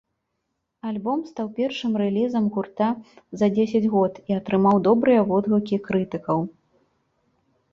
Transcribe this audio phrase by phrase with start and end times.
[0.91, 2.87] Альбом стаў першым рэлізам гурта
[3.41, 6.39] за дзесяць год і атрымаў добрыя водгукі крытыкаў.